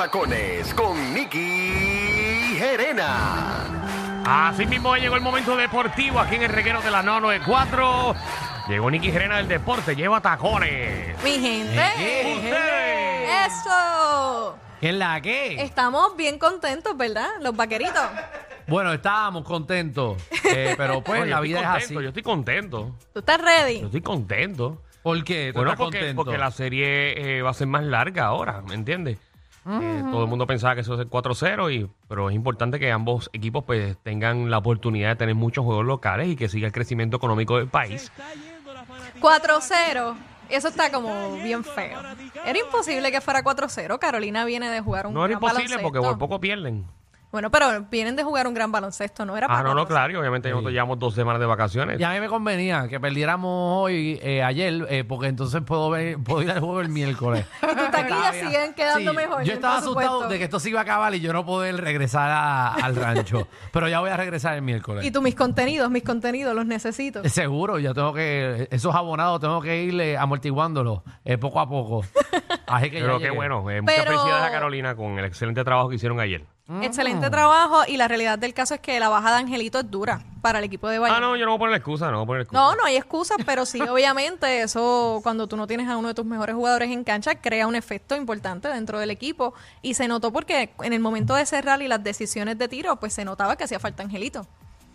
[0.00, 3.66] tacones con Nicky Gerena.
[4.24, 8.14] Así mismo llegó el momento deportivo aquí en el reguero de la 994.
[8.66, 11.22] Llegó Nicky Gerena del deporte, lleva tacones.
[11.22, 12.32] Mi gente.
[12.34, 13.46] ¡Usted!
[13.46, 14.58] Eso.
[14.80, 15.60] ¿Qué es la que?
[15.62, 17.28] Estamos bien contentos, ¿verdad?
[17.42, 18.00] Los vaqueritos.
[18.68, 21.92] Bueno, estábamos contentos, eh, pero pues la vida es así.
[21.92, 22.96] Yo estoy contento.
[23.12, 23.80] ¿Tú estás ready?
[23.80, 24.80] Yo estoy contento.
[25.02, 25.50] ¿Por qué?
[25.52, 26.24] ¿Tú Bueno, estás porque, contento?
[26.24, 29.18] porque la serie eh, va a ser más larga ahora, ¿me entiendes?
[29.66, 32.90] Eh, todo el mundo pensaba que eso es el 4-0, y, pero es importante que
[32.90, 36.72] ambos equipos pues tengan la oportunidad de tener muchos juegos locales y que siga el
[36.72, 38.10] crecimiento económico del país.
[39.20, 40.16] 4-0.
[40.48, 42.00] Eso está como bien feo.
[42.44, 43.98] Era imposible que fuera 4-0.
[43.98, 46.86] Carolina viene de jugar un No era imposible porque por poco pierden.
[47.32, 49.36] Bueno, pero vienen de jugar un gran baloncesto, ¿no?
[49.36, 49.86] Era Ah, para no, no, 4-0.
[49.86, 52.00] claro, y obviamente nosotros llevamos dos semanas de vacaciones.
[52.00, 56.18] Y a mí me convenía que perdiéramos hoy, eh, ayer, eh, porque entonces puedo ver,
[56.18, 57.46] puedo ir al juego el miércoles.
[57.62, 59.44] Y tus taquillas siguen quedando Sí, mejor.
[59.44, 62.30] Yo estaba asustado de que esto se iba a acabar y yo no poder regresar
[62.30, 63.46] a- al rancho.
[63.72, 65.04] pero ya voy a regresar el miércoles.
[65.04, 67.22] Y tú, mis contenidos, mis contenidos, los necesito.
[67.28, 72.04] Seguro, ya tengo que, esos abonados tengo que ir amortiguándolos eh, poco a poco.
[72.66, 73.36] Así que ya Pero qué llegué.
[73.36, 76.44] bueno, eh, muchas Pero- felicidades a Carolina con el excelente trabajo que hicieron ayer.
[76.82, 80.22] Excelente trabajo y la realidad del caso es que la baja de Angelito es dura
[80.40, 81.22] para el equipo de Ah, Bayamón.
[81.22, 82.60] no, yo no voy a poner excusa, no voy a poner excusa.
[82.60, 86.14] No, no hay excusas, pero sí, obviamente, eso cuando tú no tienes a uno de
[86.14, 89.52] tus mejores jugadores en cancha, crea un efecto importante dentro del equipo.
[89.82, 93.12] Y se notó porque en el momento de cerrar y las decisiones de tiro, pues
[93.12, 94.46] se notaba que hacía falta Angelito.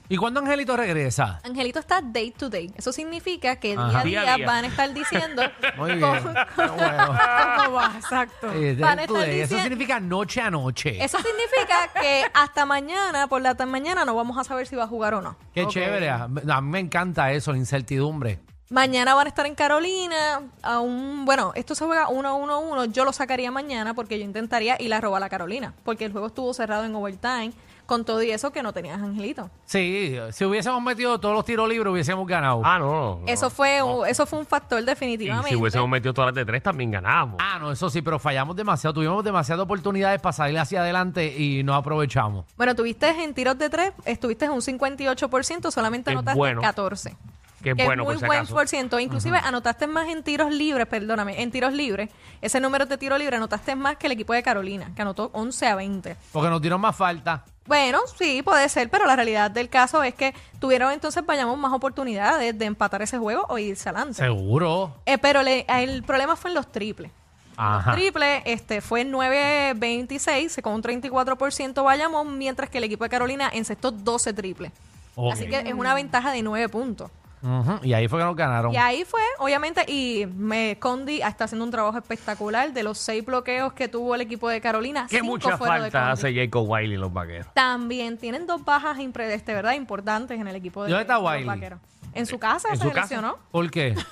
[0.07, 1.39] ¿Y cuándo Angelito regresa?
[1.43, 2.71] Angelito está day to day.
[2.77, 4.03] Eso significa que Ajá.
[4.03, 5.41] día a Día van a estar diciendo.
[5.77, 6.01] Muy bien.
[6.01, 7.07] cómo- Qué bueno.
[7.57, 8.51] cómo va, exacto.
[8.53, 9.39] Eh, Van a estar day.
[9.39, 11.03] Eso diciendo- significa noche a noche.
[11.03, 14.83] Eso significa que hasta mañana, por la tarde mañana, no vamos a saber si va
[14.83, 15.38] a jugar o no.
[15.53, 16.09] Qué chévere.
[16.09, 18.39] A a mí me encanta eso, la incertidumbre.
[18.69, 20.41] Mañana van a estar en Carolina.
[20.63, 22.91] A un, bueno, esto se juega 1-1-1.
[22.91, 25.73] Yo lo sacaría mañana porque yo intentaría ir a robar a Carolina.
[25.83, 27.51] Porque el juego estuvo cerrado en overtime.
[27.85, 29.50] Con todo y eso que no tenías Angelito.
[29.66, 32.62] Sí, si hubiésemos metido todos los tiros libres hubiésemos ganado.
[32.63, 33.19] Ah, no.
[33.19, 33.28] no.
[33.28, 35.50] Eso fue, eso fue un factor Y definitivamente.
[35.50, 37.38] si hubiésemos metido todas las de tres, también ganábamos.
[37.40, 38.94] Ah, no, eso sí, pero fallamos demasiado.
[38.94, 42.46] Tuvimos demasiadas oportunidades para salir hacia adelante y no aprovechamos.
[42.57, 46.62] Bueno, tuviste en tiros de tres, estuviste en un 58%, solamente anotaste bueno.
[46.62, 47.16] 14.
[47.66, 48.53] Qué que bueno, es muy por si buen acaso.
[48.53, 49.00] por ciento.
[49.00, 52.12] Inclusive anotaste más en tiros libres, perdóname, en tiros libres.
[52.41, 55.67] Ese número de tiro libre anotaste más que el equipo de Carolina, que anotó 11
[55.67, 56.16] a 20.
[56.31, 57.44] Porque nos dieron más falta.
[57.68, 61.74] Bueno, sí, puede ser, pero la realidad del caso es que tuvieron entonces, vayamos, más
[61.74, 64.16] oportunidades de empatar ese juego o irse adelante.
[64.16, 64.94] Seguro.
[65.06, 67.12] Eh, pero le- el problema fue en los triples.
[67.58, 67.94] Ajá.
[67.94, 73.92] Triple este, fue 9-26, con un 34% Bayamón, mientras que el equipo de Carolina encestó
[73.92, 74.72] 12 triples.
[75.32, 77.09] Así que es una ventaja de 9 puntos.
[77.45, 78.73] Ujú, Y ahí fue que nos ganaron.
[78.73, 83.23] Y ahí fue, obviamente, y me Condi está haciendo un trabajo espectacular de los seis
[83.23, 85.06] bloqueos que tuvo el equipo de Carolina.
[85.09, 86.11] Qué cinco mucha fueron de falta Condi.
[86.13, 87.47] hace Jacob Wiley en los vaqueros.
[87.53, 89.73] También tienen dos bajas impre- este, ¿verdad?
[89.73, 91.45] importantes en el equipo de, ¿Dónde está de los Wiley?
[91.45, 91.79] vaqueros.
[92.13, 93.01] En su casa ¿En se su casa?
[93.01, 93.38] lesionó.
[93.51, 93.95] ¿Por qué?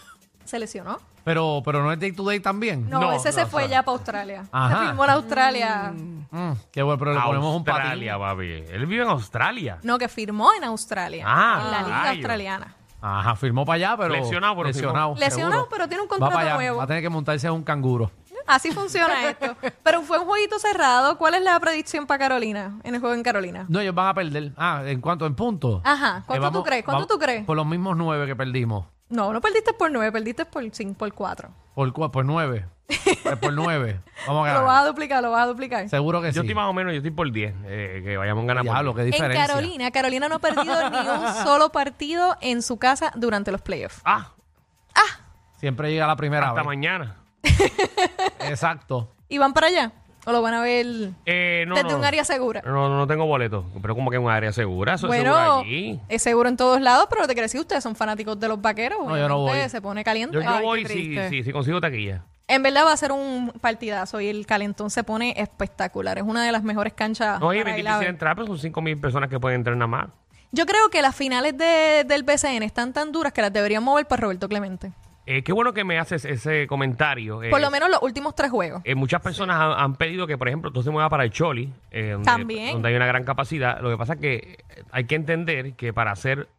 [0.46, 1.00] Se lesionó.
[1.24, 2.90] Pero, pero no es day to day también.
[2.90, 3.78] No, No, ese se no, fue o sea.
[3.78, 4.44] ya para Australia.
[4.52, 4.78] Ajá.
[4.82, 5.94] Se firmó en Australia.
[5.96, 7.80] Mm, qué bueno, pero le ponemos un patín.
[7.82, 8.44] Australia, papi.
[8.74, 9.78] Él vive en Australia.
[9.84, 11.24] No, que firmó en Australia.
[11.26, 12.16] Ah, en la liga rayos.
[12.18, 12.76] australiana.
[13.06, 14.14] Ajá, firmó para allá, pero.
[14.16, 15.16] Lesionado, pero lesionado.
[15.16, 15.68] Lesionado, seguro.
[15.70, 16.78] pero tiene un Va contrato para allá, nuevo.
[16.78, 18.10] Va a tener que montarse en un canguro.
[18.48, 19.56] Así funciona esto.
[19.84, 21.18] Pero fue un jueguito cerrado.
[21.18, 22.80] ¿Cuál es la predicción para Carolina?
[22.84, 23.66] En el juego en Carolina.
[23.68, 24.52] No, ellos van a perder.
[24.58, 25.26] Ah, ¿en cuánto?
[25.26, 25.82] ¿En puntos?
[25.84, 26.20] Ajá.
[26.20, 26.84] Eh, ¿Cuánto tú crees?
[26.86, 27.46] ¿Cuánto vamos- tú crees?
[27.46, 28.86] Por los mismos nueve que perdimos.
[29.14, 31.50] No, no perdiste por nueve, perdiste por cinco, por cuatro.
[31.76, 32.66] Por, cua- por nueve.
[33.24, 34.02] Pues por nueve.
[34.28, 34.84] Vamos a Lo vas ganar.
[34.84, 35.88] a duplicar, lo vas a duplicar.
[35.90, 36.40] Seguro que Yo sí.
[36.40, 37.54] estoy más o menos, yo estoy por 10.
[37.66, 38.96] eh, que vayamos a ganar por Diablo, 10.
[38.96, 39.48] qué En diferencia.
[39.48, 44.02] Carolina, Carolina no ha perdido ni un solo partido en su casa durante los playoffs.
[44.06, 44.32] Ah,
[45.58, 46.66] Siempre llega la primera hasta vez.
[46.66, 47.16] mañana.
[48.40, 49.14] Exacto.
[49.30, 49.92] ¿Y van para allá?
[50.26, 50.86] ¿O lo van a ver
[51.26, 52.62] Eh, no, desde no, un área segura?
[52.66, 53.66] No, no tengo boleto.
[53.82, 54.94] Pero como que un área segura.
[54.94, 56.00] Eso es seguro Bueno, allí.
[56.08, 59.00] es seguro en todos lados, pero te quiero decir, ustedes son fanáticos de los vaqueros.
[59.06, 59.58] No, yo no voy.
[59.70, 60.36] Se pone caliente.
[60.36, 62.24] Yo, yo Ay, voy si, si, si consigo taquilla.
[62.48, 66.18] En verdad va a ser un partidazo y el calentón se pone espectacular.
[66.18, 67.40] Es una de las mejores canchas.
[67.40, 70.08] No, y difícil entrar, pero son 5 mil personas que pueden entrar nada más.
[70.52, 74.06] Yo creo que las finales de- del BCN están tan duras que las deberían mover
[74.06, 74.92] para Roberto Clemente.
[75.26, 77.42] Eh, qué bueno que me haces ese comentario.
[77.44, 78.82] eh, Por lo menos los últimos tres juegos.
[78.84, 81.72] eh, muchas personas han, han pedido que, por ejemplo, tú se mueva para el Choli,
[81.92, 82.74] eh, donde, También.
[82.74, 83.80] donde hay una gran capacidad.
[83.82, 84.58] Lo que pasa es que
[84.92, 86.50] hay que entender que para hacer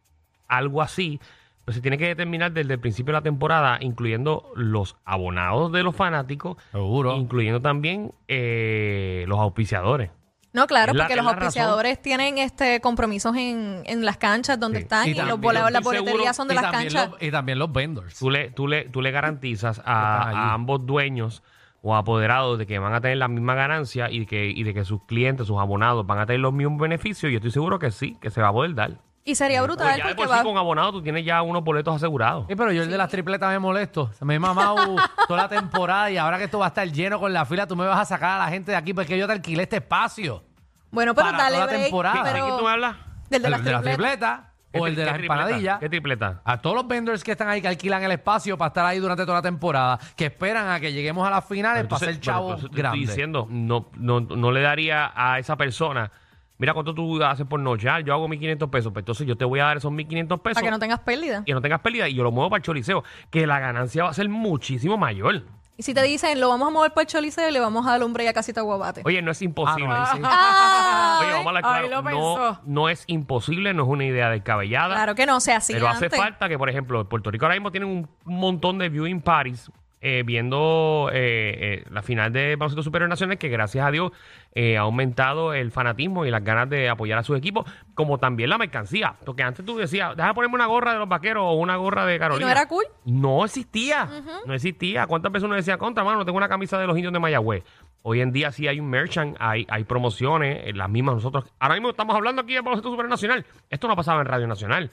[0.47, 1.19] algo así,
[1.63, 5.81] pues se tiene que determinar desde el principio de la temporada, incluyendo los abonados de
[5.83, 7.15] los fanáticos, Seguro.
[7.17, 10.09] incluyendo también eh, los auspiciadores.
[10.55, 11.39] No, claro, la- porque los razón.
[11.43, 14.83] auspiciadores tienen este compromisos en, en las canchas donde Sí.
[14.83, 17.11] están Y y, los también boletos, las boleterías son de y, las también canchas.
[17.11, 18.17] los, y también los vendors.
[18.17, 21.43] Tú le, tú le, tú le garantizas a, ambos dueños
[21.81, 24.73] o apoderados de que van a tener la misma ganancia y de que, y de
[24.73, 27.31] que sus clientes, sus abonados van a tener los mismos beneficios.
[27.31, 28.97] Yo estoy seguro que sí, que se va a poder dar.
[29.27, 30.43] Y sería brutal ya de porque por sí va...
[30.43, 32.45] con abonado tú tienes ya unos boletos asegurados.
[32.47, 34.11] Sí, pero yo el de las tripletas me molesto.
[34.13, 34.95] Se me he mamado
[35.27, 37.75] toda la temporada y ahora que esto va a estar lleno con la fila, tú
[37.75, 40.43] me vas a sacar a la gente de aquí porque yo te alquilé este espacio.
[40.91, 42.23] Bueno, pero para dale toda la break, temporada.
[42.23, 42.95] ¿De pero- quién tú me hablas?
[43.27, 44.39] Del de el las de las tripletas.
[44.71, 45.41] ¿Qué o el de qué las tripleta?
[45.41, 45.79] empanadillas.
[45.79, 46.41] ¿Qué tripleta?
[46.43, 49.23] A todos los vendors que están ahí que alquilan el espacio para estar ahí durante
[49.25, 52.21] toda la temporada, que esperan a que lleguemos a las finales Pero para entonces- ser
[52.21, 53.07] pero chavos grandes.
[53.09, 56.11] Diciendo, no, no, no le daría a esa persona,
[56.57, 59.45] mira cuánto tú haces por noche, Ah, yo hago 1.500 pesos, pues entonces yo te
[59.45, 61.43] voy a dar esos 1.500 pesos Para que no tengas pérdida.
[61.45, 64.09] y no tengas pérdida y yo lo muevo para el choliseo, que la ganancia va
[64.09, 65.43] a ser muchísimo mayor.
[65.77, 67.91] Y si te dicen, lo vamos a mover por el choliseo y le vamos a
[67.91, 69.01] dar lumbre y a casita guabate.
[69.03, 69.89] Oye, no es imposible.
[69.93, 70.21] Ah, no, ahí sí.
[70.23, 71.87] Ah, Oye, vamos a hablar claro.
[71.89, 72.61] lo No, pensó.
[72.65, 74.95] no es imposible, no es una idea descabellada.
[74.95, 77.55] Claro que no, sea así pero hace falta que, por ejemplo, en Puerto Rico ahora
[77.55, 79.69] mismo tienen un montón de viewing parties
[80.07, 84.11] eh, viendo eh, eh, la final de baloncesto superior nacional que gracias a Dios
[84.53, 88.51] eh, ha aumentado el fanatismo y las ganas de apoyar a sus equipos, como también
[88.51, 89.15] la mercancía.
[89.25, 92.19] Porque antes tú decías, déjame ponerme una gorra de los vaqueros o una gorra de
[92.19, 92.51] Carolina.
[92.51, 92.85] era cool?
[93.03, 94.07] No existía.
[94.45, 95.07] No existía.
[95.07, 97.63] ¿Cuántas veces uno decía, contra, mano, tengo una camisa de los indios de Mayagüez?
[98.03, 101.45] Hoy en día sí hay un merchant, hay, hay promociones, eh, las mismas nosotros.
[101.57, 103.43] Ahora mismo estamos hablando aquí de baloncesto superior nacional.
[103.71, 104.91] Esto no pasaba en Radio Nacional.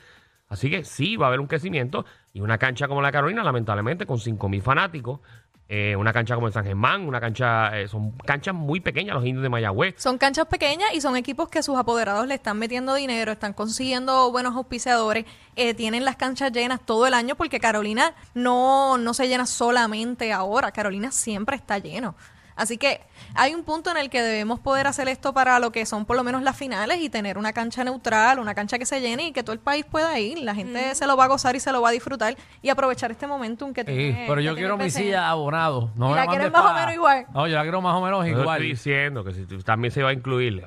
[0.52, 2.04] Así que sí, va a haber un crecimiento.
[2.34, 5.20] Y una cancha como la Carolina, lamentablemente, con 5.000 fanáticos.
[5.68, 7.80] eh, una cancha como el San Germán, una cancha...
[7.80, 9.94] eh, son canchas muy pequeñas, los indios de Mayagüez.
[9.96, 14.30] Son canchas pequeñas y son equipos que sus apoderados le están metiendo dinero, están consiguiendo
[14.30, 15.24] buenos auspiciadores,
[15.56, 20.30] eh, tienen las canchas llenas todo el año porque Carolina no, no se llena solamente
[20.34, 22.14] ahora, Carolina siempre está lleno.
[22.56, 23.00] Así que
[23.34, 26.16] hay un punto en el que debemos poder hacer esto para lo que son por
[26.16, 29.32] lo menos las finales y tener una cancha neutral, una cancha que se llene y
[29.32, 30.38] que todo el país pueda ir.
[30.38, 33.10] La gente se lo va a gozar y se lo va a disfrutar y aprovechar
[33.10, 34.24] este momentum que Sí, tiene.
[34.28, 35.90] pero yo quiero mi silla abonado.
[35.96, 37.26] No ¿Y me la quieres más o menos igual?
[37.32, 38.56] No, yo la quiero más o menos Yo igual.
[38.58, 40.64] estoy diciendo que si también se va a incluir.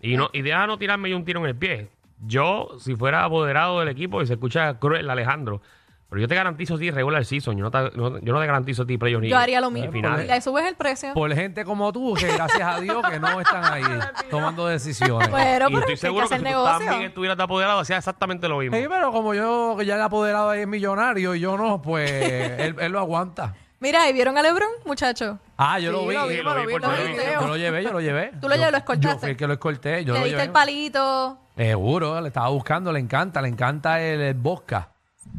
[0.00, 1.90] Y no, y deja no tirarme yo un tiro en el pie.
[2.26, 5.60] Yo, si fuera apoderado del equipo y se escucha cruel Alejandro,
[6.08, 7.56] pero yo te garantizo a ti regular season.
[7.56, 9.70] Yo no te, no- yo no te garantizo a ti playoff ni Yo haría lo
[9.70, 9.92] mismo.
[9.92, 10.26] finales.
[10.26, 11.12] Le subes el precio.
[11.14, 13.82] Por gente como tú, que gracias a Dios que no están ahí
[14.30, 15.28] tomando decisiones.
[15.28, 17.80] Pero, y pero estoy hay que seguro que hacer si tú también estuvieras de apoderado,
[17.80, 18.76] hacía exactamente lo mismo.
[18.76, 22.10] Sí, pero como yo que ya el apoderado ahí es millonario y yo no, pues
[22.60, 23.54] él, él lo aguanta.
[23.80, 25.36] Mira, ¿y vieron a Lebron, muchachos?
[25.56, 26.14] Ah, yo lo vi.
[26.14, 26.96] lo vi, lo vi por lo vi.
[27.40, 28.32] Yo lo llevé, yo lo llevé.
[28.40, 29.14] Tú lo Yo- llevas, lo escoltaste.
[29.14, 30.42] Yo fui el que lo escolté, yo Le lo diste llevé.
[30.46, 34.88] el palito Seguro, le estaba buscando, le encanta, le encanta el, el vodka.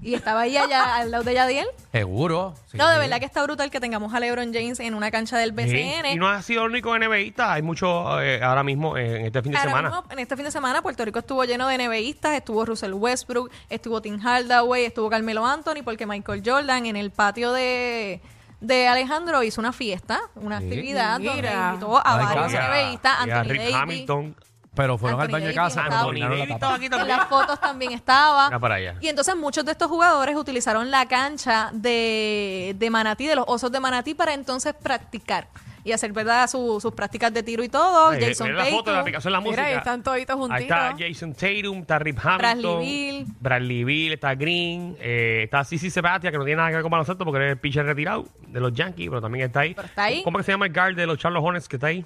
[0.01, 1.67] Y estaba ahí allá al lado de Yadiel.
[1.91, 2.53] Seguro.
[2.71, 2.77] sí.
[2.77, 5.49] No, de verdad que está brutal que tengamos a LeBron James en una cancha del
[5.49, 6.05] Sí, BCN.
[6.13, 7.51] Y no ha sido el único NBAista.
[7.53, 7.89] Hay muchos
[8.21, 9.89] eh, ahora mismo eh, en este fin de Ahora semana.
[9.89, 12.33] mismo, en este fin de semana, Puerto Rico estuvo lleno de NBAistas.
[12.37, 17.51] Estuvo Russell Westbrook, estuvo Tim Hardaway, estuvo Carmelo Anthony, porque Michael Jordan en el patio
[17.51, 18.21] de,
[18.61, 20.65] de Alejandro hizo una fiesta, una Sí.
[20.65, 21.69] actividad donde Mira.
[21.73, 23.27] invitó a Ay, varios NBAistas.
[23.27, 23.75] y a Anthony Rick Davis.
[23.75, 24.35] Hamilton.
[24.79, 25.81] Pero fueron Anthony al baño de Davis casa.
[25.83, 26.75] estaba- la tapa.
[26.83, 27.07] En también.
[27.17, 28.47] las fotos también estaba.
[28.47, 28.95] Mira para allá.
[29.01, 33.71] Y entonces muchos de estos jugadores utilizaron la cancha de, de Manatí, de los osos
[33.71, 35.47] de Manatí, para entonces practicar
[35.83, 38.13] y hacer verdad Su- sus prácticas de tiro y todo.
[38.13, 38.99] Eh, Jason mira la foto de la Tatum.
[39.01, 39.65] aplicación la Mira, música.
[39.67, 40.61] ahí están toditos Ahí juntitos.
[40.77, 42.37] está Jason Tatum, está Rip Hamilton.
[42.61, 43.25] Bradley Beal.
[43.39, 46.91] Bradley Beal, está Green, eh, está Sisi Sebastian, que no tiene nada que ver con
[46.91, 49.73] baloncesto porque es el pitcher retirado de los Yankees, pero también está ahí.
[49.73, 50.21] Pero está ahí.
[50.23, 52.05] ¿Cómo que se llama el guard de los Charlotte Hornets que está ahí?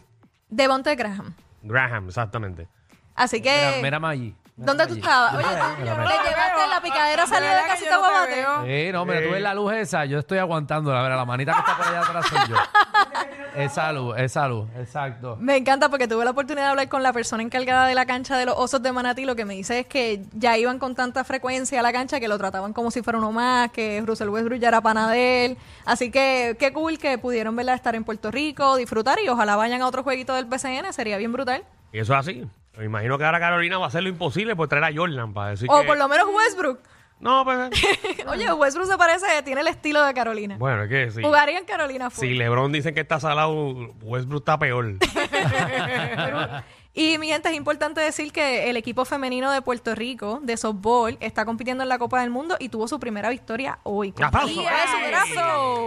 [0.50, 1.36] Devonte Graham.
[1.63, 2.67] Graham, exactamente.
[3.15, 4.36] Así que, Mira, mira Maggi.
[4.55, 5.00] Mira ¿dónde tú Maggi.
[5.01, 5.34] estabas?
[5.36, 6.24] Oye, Mira, tú mira, le mira.
[6.29, 8.36] llevaste la picadera De salió de verdad que casita yo no te guabate.
[8.36, 8.65] veo.
[8.86, 11.53] Sí, no, mira, tú ves la luz esa, yo estoy aguantando, la verdad, la manita
[11.53, 12.55] que está por allá atrás soy yo.
[13.55, 15.38] esa luz, esa luz, exacto.
[15.39, 18.38] Me encanta porque tuve la oportunidad de hablar con la persona encargada de la cancha
[18.38, 19.25] de los osos de Manatí.
[19.25, 22.27] Lo que me dice es que ya iban con tanta frecuencia a la cancha que
[22.27, 25.57] lo trataban como si fuera uno más, que Russell Westbrook ya era pana de él.
[25.86, 29.81] Así que qué cool que pudieron verla estar en Puerto Rico, disfrutar y ojalá vayan
[29.81, 31.63] a otro jueguito del PCN, sería bien brutal.
[31.91, 32.48] Y eso es así.
[32.77, 35.51] Me imagino que ahora Carolina va a hacer lo imposible por traer a Jordan para
[35.51, 35.88] decir O que...
[35.88, 36.79] por lo menos Westbrook.
[37.24, 37.70] No, pues...
[38.27, 40.58] Oye, Westbrook se parece, tiene el estilo de Carolina.
[40.58, 41.22] bueno, es que sí.
[41.24, 42.27] Jugaría en Carolina full.
[42.27, 43.53] Si LeBron dicen que está salado,
[44.01, 44.98] Westbrook está peor.
[46.96, 51.18] Y mi gente, es importante decir que el equipo femenino de Puerto Rico de softball
[51.22, 54.13] está compitiendo en la Copa del Mundo y tuvo su primera victoria hoy.
[54.22, 54.62] ¡Aplauso!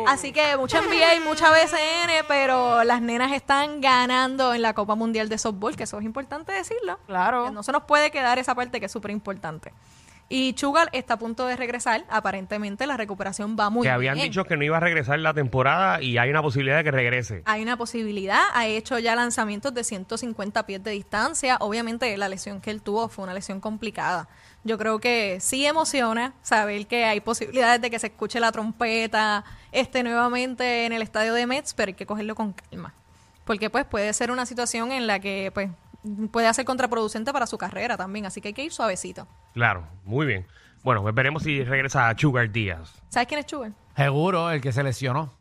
[0.09, 4.97] Así que mucha NBA y mucha BCN, pero las nenas están ganando en la Copa
[4.97, 6.99] Mundial de Softball, que eso es importante decirlo.
[7.07, 7.45] Claro.
[7.45, 9.73] Que No se nos puede quedar esa parte que es súper importante.
[10.29, 12.05] Y Chugal está a punto de regresar.
[12.09, 14.13] Aparentemente la recuperación va muy que bien.
[14.13, 16.91] habían dicho que no iba a regresar la temporada y hay una posibilidad de que
[16.91, 17.43] regrese.
[17.45, 21.59] Hay una posibilidad, ha hecho ya lanzamientos de 150 pies de distancia.
[21.61, 24.29] Obviamente la lesión que él tuvo fue una lesión complicada.
[24.65, 29.45] Yo creo que sí emociona saber que hay posibilidades de que se escuche la trompeta
[29.71, 32.95] este nuevamente en el estadio de Mets, pero hay que cogerlo con calma.
[33.45, 35.71] Porque pues puede ser una situación en la que pues
[36.33, 39.27] puede ser contraproducente para su carrera también, así que hay que ir suavecito.
[39.55, 40.47] Claro, muy bien.
[40.83, 43.03] Bueno, pues veremos si regresa a Sugar Díaz.
[43.09, 43.75] ¿Sabes quién es Chugal?
[43.97, 45.35] Seguro, el que se lesionó.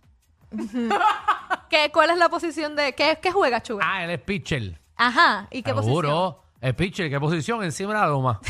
[1.69, 3.87] ¿Qué, ¿Cuál es la posición de qué, qué juega Chugal?
[3.89, 4.79] Ah, él es pitcher.
[4.95, 5.95] Ajá, ¿y qué posición?
[6.01, 6.41] Seguro.
[6.61, 7.63] El pitcher, ¿qué posición?
[7.63, 8.39] Encima de la loma.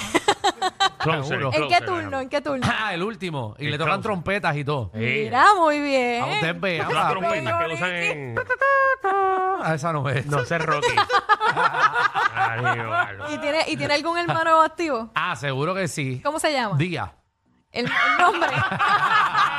[1.00, 1.48] Closer, Seguro.
[1.53, 2.19] ¿En qué closer, turno?
[2.22, 2.67] ¿En qué turno?
[2.67, 3.55] Ah, el último.
[3.60, 4.03] Y El le tocan closer.
[4.03, 4.91] trompetas y todo.
[4.93, 5.00] Sí.
[5.00, 6.24] Mira, muy bien.
[6.24, 6.89] A usted vea.
[6.89, 8.36] Las trompetas que usan en...
[9.62, 10.26] Ah, esa no es.
[10.26, 10.88] No sé, Rocky.
[12.36, 13.30] Ay, bueno.
[13.32, 15.10] ¿Y tiene, ¿Y tiene algún hermano activo?
[15.16, 16.22] Ah, seguro que sí.
[16.24, 16.78] ¿Cómo se llama?
[16.78, 17.14] Día.
[17.72, 18.50] El, el nombre.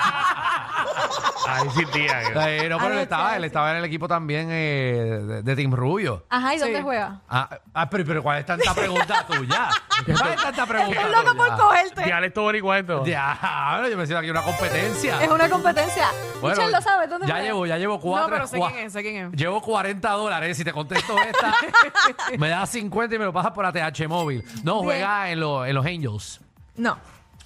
[1.49, 2.23] Ay, sí, tía.
[2.49, 5.57] Eh, no, pero él Alex, estaba, él estaba en el equipo también eh, de, de
[5.57, 6.25] Team Rubio.
[6.29, 6.83] Ajá, ¿y dónde Sí.
[6.83, 7.21] juega?
[7.29, 9.69] Ah, ah, pero, pero ¿cuál es tanta pregunta tuya?
[10.05, 11.57] ¿Cuál es tanta pregunta Es loco por tuya?
[11.57, 12.05] cogerte.
[12.05, 13.01] Dialecto boricuento.
[13.05, 15.23] Diablo, yo me siento aquí una competencia.
[15.23, 16.09] Es una competencia.
[16.41, 17.47] Bueno, Michelle lo sabe, ¿dónde ya juega?
[17.49, 18.29] llevo, ya llevo cuatro.
[18.29, 19.33] No, pero sé cua- quién es, sé quién es.
[19.33, 20.57] Llevo 40 dólares.
[20.57, 21.55] Si te contesto esta,
[22.39, 24.45] me das 50 y me lo pasas por ATH móvil.
[24.65, 24.85] No, Bien.
[24.85, 26.41] juega en, los- en los Angels.
[26.77, 26.99] No.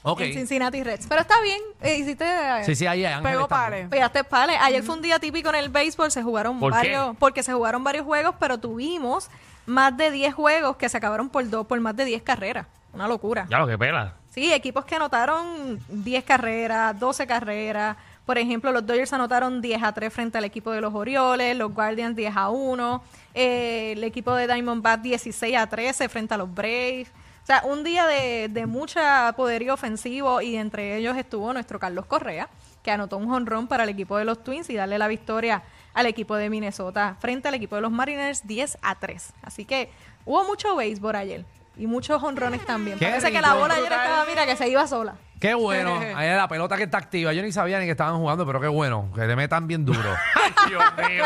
[0.02, 0.21] Ok.
[0.23, 1.07] En Cincinnati Reds.
[1.09, 1.61] Pero está bien.
[1.83, 2.25] eh, hiciste.
[2.64, 3.71] Sí, sí, ahí hay Ángeles Pegó también.
[3.71, 3.88] pares.
[3.88, 4.57] Pegaste pales.
[4.61, 6.78] Ayer fue un día típico en el béisbol, se jugaron ¿Por qué?
[6.78, 9.28] varios, porque se jugaron varios juegos, pero tuvimos
[9.66, 12.66] más de 10 juegos que se acabaron por dos, por más de 10 carreras.
[12.92, 13.47] Una locura.
[13.50, 14.14] Ya lo que pela.
[14.30, 17.97] Sí, equipos que anotaron 10 carreras, 12 carreras.
[18.26, 21.73] Por ejemplo, los Dodgers anotaron 10 a 3 frente al equipo de los Orioles, los
[21.75, 23.02] Guardians 10 a 1,
[23.35, 27.09] eh, el equipo de Diamondback 16 a 13 frente a los Braves.
[27.42, 32.06] O sea, un día de, de mucha poderío ofensivo y entre ellos estuvo nuestro Carlos
[32.06, 32.49] Correa,
[32.82, 35.62] que anotó un jonrón para el equipo de los Twins y darle la victoria
[35.94, 39.32] al equipo de Minnesota frente al equipo de los Mariners 10 a 3.
[39.42, 39.90] Así que
[40.25, 41.44] hubo mucho béisbol ayer
[41.76, 42.99] y muchos jonrones también.
[42.99, 45.14] Qué Parece que la bola ayer estaba, mira, que se iba sola.
[45.40, 45.99] Qué bueno.
[46.14, 47.32] Ahí es la pelota que está activa.
[47.32, 49.11] Yo ni sabía ni que estaban jugando, pero qué bueno.
[49.14, 50.14] Que te metan bien duro.
[50.35, 51.25] Ay, Dios mío.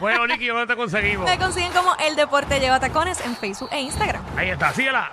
[0.00, 1.30] Bueno, Nicky, ¿dónde te conseguimos?
[1.30, 4.22] Me consiguen como El Deporte Lleva Tacones en Facebook e Instagram.
[4.36, 5.12] Ahí está, síguela.